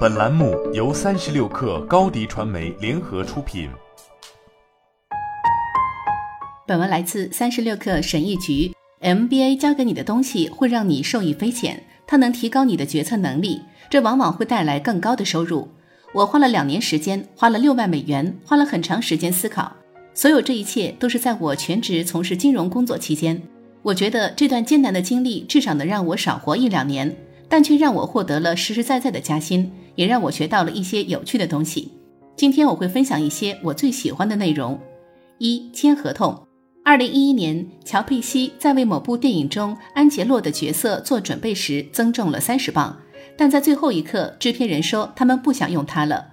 [0.00, 3.70] 本栏目由三十六氪高低传媒联合出品。
[6.66, 8.72] 本文来自三十六氪神译局。
[9.00, 15.68] MBA 教给你的东西会让你受益匪浅，它能提高你的决策能力，这往往会带来更高的收入。
[16.12, 19.72] 我花了两年时间，花了六万美元，花了很长时间思考。
[20.12, 23.40] 所有这一切都是在我全职从事金融工作期间。
[23.82, 27.16] 我觉得这段艰难的经历至少能让我少活一两年，
[27.50, 31.90] 但却让我获得了实实在在的加薪，也让我学到了一些有趣的东西。
[32.36, 34.80] 今天我会分享一些我最喜欢的内容：
[35.38, 36.46] 一、签合同。
[36.84, 42.96] 二零一一年，乔佩西在为某部电影中安杰洛的角色做准备时增重了三十磅，
[43.36, 46.24] 但在最后一刻，制片人说他们不想用他了。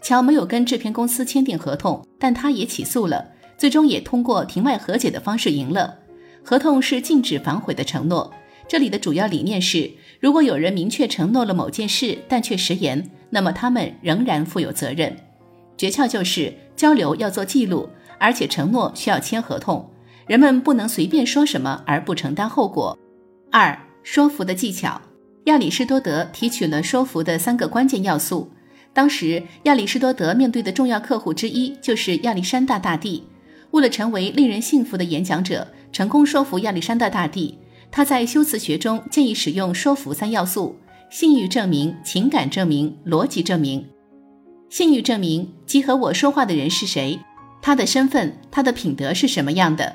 [0.00, 3.24] 乔没有跟制片公司签订合同，但他也起诉了，
[3.56, 5.98] 最终也通过庭外和解的方式赢了。
[6.42, 8.32] 合同是禁止反悔的承诺，
[8.68, 9.90] 这里的主要理念是，
[10.20, 15.14] 如果有人明确承诺了某件事但却食言，那么他们仍然负有责任。
[15.76, 17.88] 诀窍就是交流要做记录，
[18.18, 19.88] 而且承诺需要签合同。
[20.26, 22.96] 人们不能随便说什么而不承担后果。
[23.50, 25.00] 二、说服的技巧。
[25.46, 28.48] 亚里士多德提取了说服的三个关键要素。
[28.92, 33.24] 当时，亚里士多德面对的重要客户之一就是亚历山大大帝。
[33.72, 37.58] 为了成为令人信服的演讲者，成功说服亚历山大大帝，
[37.92, 40.74] 他在修辞学中建议使用说服三要素：
[41.10, 43.86] 信誉证明、情感证明、逻辑证明。
[44.70, 47.20] 信誉证明即和我说话的人是谁，
[47.60, 49.94] 他的身份、他的品德是什么样的。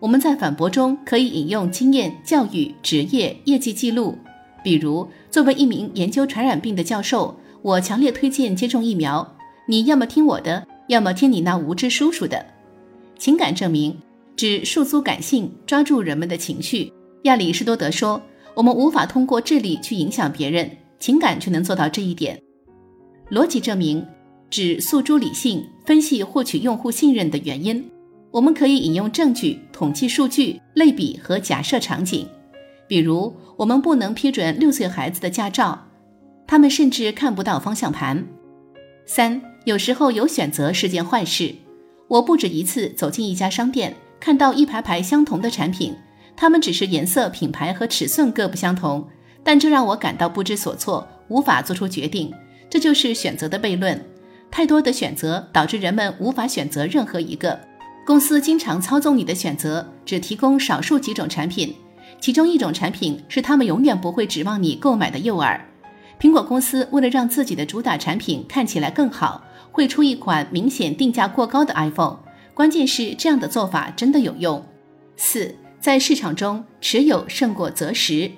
[0.00, 4.18] 我们在反驳中可以引用经验、教育、职业、业绩记录。
[4.62, 9.36] 比如，作为一名研究传染病的教授，我强烈推荐接种疫苗。
[9.66, 12.44] 你要么听我的，要么听你那无知叔叔的。
[13.18, 13.96] 情感证明
[14.36, 16.92] 指诉诸感性，抓住人们的情绪。
[17.22, 18.22] 亚里士多德说
[18.56, 22.40] ：“我们无法通过智力去影响别人，情感却能做到这一点。”
[23.30, 24.04] 逻辑证明
[24.48, 27.88] 指诉诸理性，分析获取用户信任的原因。
[28.30, 32.26] 我们可以引用证据、统计数据、类比和假设场景，
[32.88, 35.86] 比如，我们不能批准六岁孩子的驾照，
[36.46, 38.26] 他们甚至看不到方向盘。
[39.04, 41.54] 三，有时候有选择是件坏事。
[42.08, 45.94] 我不止一次走进一家商店，看到一排排相同的产品，
[46.36, 49.06] 它们只是颜色、品牌和尺寸各不相同，
[49.42, 52.32] 但这让我感到不知所措，无法做出决定。
[52.68, 54.00] 这就是选择的悖论。
[54.50, 57.58] 太多的选择导致人们无法选择任何一个。
[58.06, 61.74] 公司经常操纵你的选择，只提供少数几种产品，
[62.20, 65.60] 其中一种产品是他们永远不会指望你购买的诱饵。
[66.18, 72.18] 苹果公司为了让自己的主打产品看起来更好，会出一款明显定价过高的 iPhone。
[72.52, 74.64] 关键是这样的做法真的有用。
[75.16, 78.30] 四，在市场中持有胜过择时，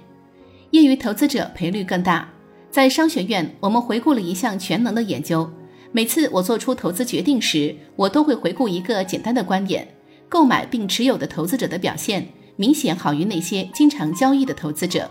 [0.71, 2.29] 业余投资者赔率更大。
[2.71, 5.51] 在商学院，我们回顾了一项全能的研究。
[5.91, 9.89] 每次我做出投资决定时，我都会回顾一个简单的观点：
[10.29, 15.11] 购买并持有的投资者的表现明显好于那些经常交易的投资者。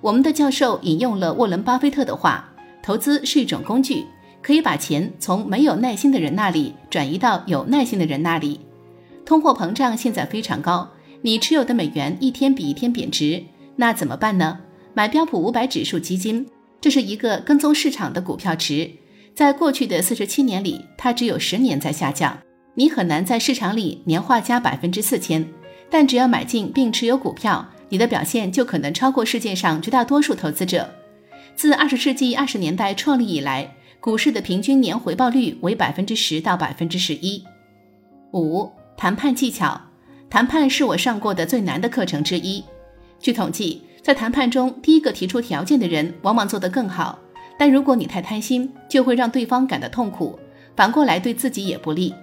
[0.00, 2.48] 我们的教授引用了沃伦·巴菲特的话
[2.80, 4.04] ：“投资是一种工具，
[4.40, 8.60] 可以把钱从没有耐心的人那里转移到有耐心的人那里。”
[9.26, 10.88] 通货膨胀现在非常高，
[11.22, 13.42] 你持有的美元一天比一天贬值，
[13.76, 14.60] 那怎么办呢？
[14.94, 16.46] 买标普五百指数基金，
[16.80, 18.90] 这是一个跟踪市场的股票池。
[19.34, 22.38] 在过去的四十七年里，它只有十年在下降。
[22.74, 25.46] 你很难在市场里年化加百分之四千，
[25.90, 30.88] 但只要买进并持有股票，你的表现就可能超过世界上绝大多数投资者。
[31.56, 37.42] 自二十世纪二十年代创立以来，股市的平均年回报率为百分之十到百分之十一。
[38.32, 39.80] 五、谈判技巧，
[40.30, 42.62] 谈判是我上过的最难的课程之一。
[43.18, 47.18] 据统计，在谈判中，第一个提出条件的人往往做得更好。
[47.58, 50.38] 但如果你太贪心，就会让对方感到痛苦，
[50.76, 52.14] 反过来对自己也不利。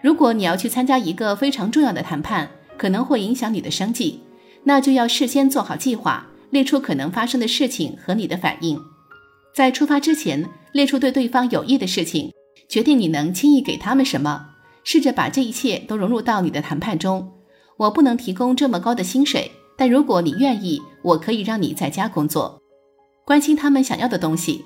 [0.00, 2.48] 如果你要去参加一个非常重要的谈判，
[2.78, 4.20] 可能会影响你的生计，
[4.64, 8.80] 那就要事先做好计划，列出可能发生的事情和你的反应。
[9.54, 12.32] 在出发之前，列出对对方有益的事情，
[12.68, 14.46] 决定你能轻易给他们什么，
[14.84, 17.32] 试着把这一切都融入到你的谈判中。
[17.76, 22.60] 我不能提供这么高的薪水，但如果你愿意，我可以让你在家工作。
[23.24, 24.64] 关心他们想要的东西，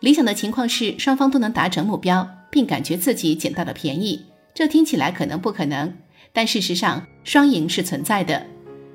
[0.00, 4.24] 理想的情况是双方都能达成目标，并感觉自己捡到了便宜。
[4.54, 5.92] 这听起来可能不可能，
[6.32, 8.44] 但事实上双赢是存在的。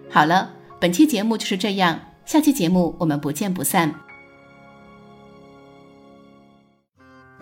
[0.09, 4.06] 好了，本期节目就是这样，下期节目我们不见不散。